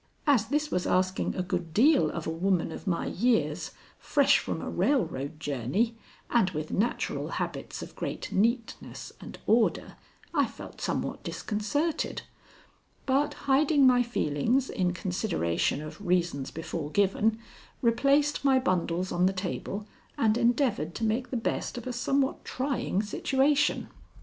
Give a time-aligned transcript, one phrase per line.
[0.25, 3.69] As this was asking a good deal of a woman of my years,
[3.99, 5.95] fresh from a railroad journey
[6.31, 9.97] and with natural habits of great neatness and order,
[10.33, 12.23] I felt somewhat disconcerted,
[13.05, 17.37] but hiding my feelings in consideration of reasons before given,
[17.83, 19.85] replaced my bundles on the table
[20.17, 23.87] and endeavored to make the best of a somewhat trying situation.